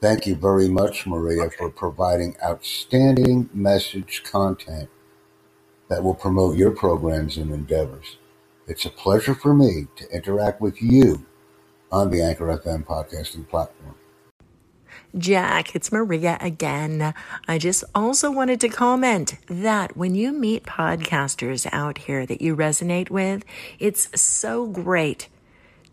[0.00, 1.56] Thank you very much, Maria, Okay.
[1.58, 4.90] for providing outstanding message content
[5.88, 8.18] that will promote your programs and endeavors.
[8.68, 11.26] It's a pleasure for me to interact with you
[11.92, 13.96] on the Anchor FM podcasting platform.
[15.18, 17.14] Jack, it's Maria again.
[17.48, 22.56] I just also wanted to comment that when you meet podcasters out here that you
[22.56, 23.44] resonate with,
[23.78, 25.28] it's so great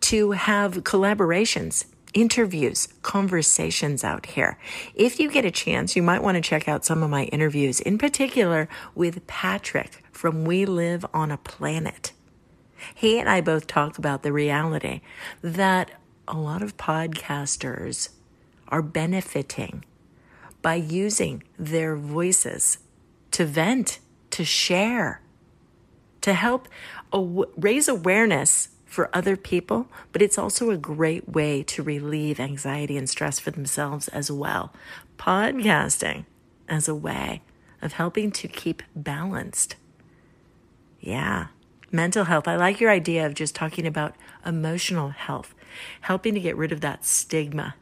[0.02, 4.58] to have collaborations, interviews, conversations out here.
[4.94, 7.80] If you get a chance, you might want to check out some of my interviews,
[7.80, 12.12] in particular with Patrick from We Live on a Planet.
[12.94, 15.00] He and I both talk about the reality
[15.42, 15.90] that
[16.26, 18.10] a lot of podcasters
[18.68, 19.84] are benefiting
[20.62, 22.78] by using their voices
[23.30, 23.98] to vent,
[24.30, 25.22] to share,
[26.20, 26.68] to help
[27.12, 32.96] aw- raise awareness for other people, but it's also a great way to relieve anxiety
[32.96, 34.72] and stress for themselves as well.
[35.18, 36.24] Podcasting
[36.68, 37.42] as a way
[37.80, 39.76] of helping to keep balanced.
[41.00, 41.48] Yeah.
[41.92, 42.48] Mental health.
[42.48, 45.54] I like your idea of just talking about emotional health,
[46.02, 47.74] helping to get rid of that stigma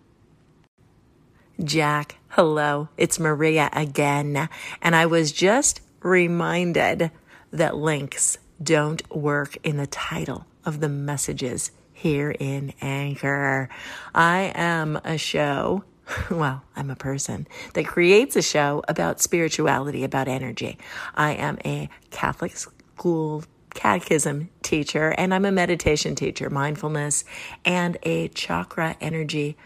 [1.63, 4.51] Jack, hello, it's Maria again.
[4.83, 7.11] And I was just reminded
[7.51, 13.71] that links don't work in the title of the messages here in Anchor.
[14.15, 15.85] I am a show,
[16.31, 20.77] well, I'm a person that creates a show about spirituality, about energy.
[21.15, 27.25] I am a Catholic school catechism teacher and I'm a meditation teacher, mindfulness,
[27.65, 29.57] and a chakra energy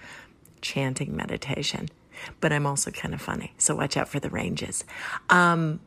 [0.61, 1.89] chanting meditation.
[2.41, 4.85] But I'm also kind of funny, so watch out for the ranges.
[5.31, 5.81] Um,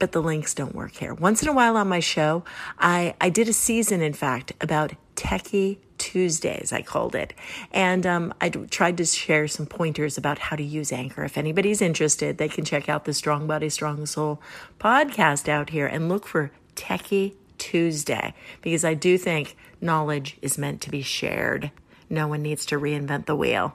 [0.00, 1.14] but the links don't work here.
[1.14, 2.42] Once in a while on my show,
[2.78, 7.34] I, I did a season, in fact, about Techie Tuesdays, I called it.
[7.70, 8.34] And um,
[8.70, 11.22] tried to share some pointers about how to use Anchor.
[11.22, 14.40] If anybody's interested, they can check out the Strong Body, Strong Soul
[14.80, 20.80] podcast out here and look for Techie Tuesday because I do think knowledge is meant
[20.80, 21.70] to be shared.
[22.08, 23.74] No one needs to reinvent the wheel.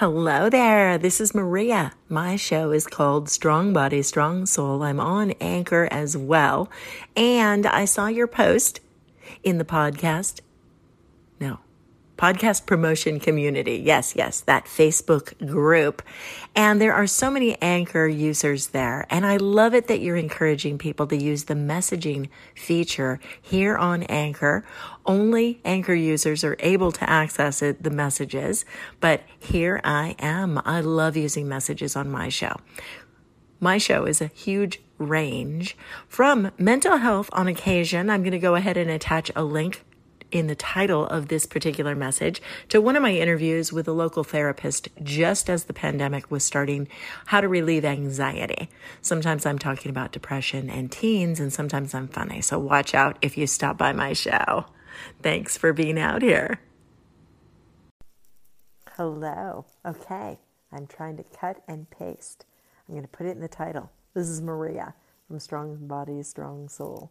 [0.00, 0.98] Hello there.
[0.98, 1.94] This is Maria.
[2.10, 4.82] My show is called Strong Body, Strong Soul.
[4.82, 6.68] I'm on Anchor as well.
[7.16, 8.80] And I saw your post
[9.42, 10.40] in the podcast.
[11.40, 11.60] No,
[12.16, 13.76] podcast promotion community.
[13.76, 16.02] Yes, yes, that Facebook group.
[16.54, 19.06] And there are so many Anchor users there.
[19.10, 24.04] And I love it that you're encouraging people to use the messaging feature here on
[24.04, 24.64] Anchor.
[25.04, 28.64] Only Anchor users are able to access it, the messages.
[29.00, 30.60] But here I am.
[30.64, 32.56] I love using messages on my show.
[33.60, 35.76] My show is a huge range
[36.08, 38.10] from mental health on occasion.
[38.10, 39.82] I'm going to go ahead and attach a link
[40.30, 44.24] in the title of this particular message to one of my interviews with a local
[44.24, 46.88] therapist just as the pandemic was starting,
[47.26, 48.68] how to relieve anxiety.
[49.00, 52.40] Sometimes I'm talking about depression and teens, and sometimes I'm funny.
[52.40, 54.66] So watch out if you stop by my show.
[55.22, 56.60] Thanks for being out here.
[58.96, 59.66] Hello.
[59.84, 60.38] Okay.
[60.72, 62.44] I'm trying to cut and paste.
[62.88, 63.90] I'm going to put it in the title.
[64.14, 64.94] This is Maria
[65.28, 67.10] from Strong Body, Strong Soul.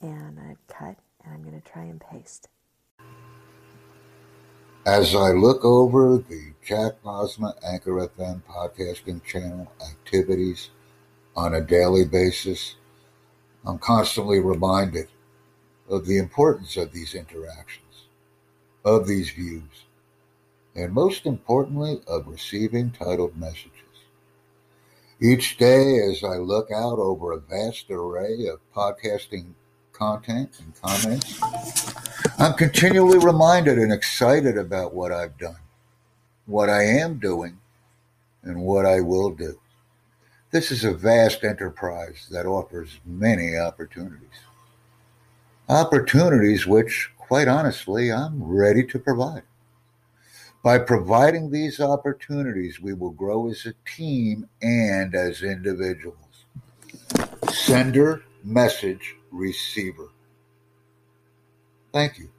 [0.00, 2.48] And I've cut and I'm going to try and paste.
[4.86, 10.70] As I look over the Jack Bosma Anchor FM podcasting channel activities
[11.36, 12.76] on a daily basis,
[13.66, 15.08] I'm constantly reminded
[15.90, 18.06] of the importance of these interactions,
[18.84, 19.84] of these views,
[20.74, 23.72] and most importantly, of receiving titled messages.
[25.20, 29.54] Each day, as I look out over a vast array of podcasting
[29.98, 31.40] content and comments,
[32.38, 35.58] I'm continually reminded and excited about what I've done,
[36.46, 37.58] what I am doing,
[38.44, 39.58] and what I will do.
[40.52, 44.28] This is a vast enterprise that offers many opportunities.
[45.68, 49.42] Opportunities which, quite honestly, I'm ready to provide.
[50.62, 56.16] By providing these opportunities, we will grow as a team and as individuals.
[57.50, 60.08] Sender, message, receiver.
[61.92, 62.30] Thank you.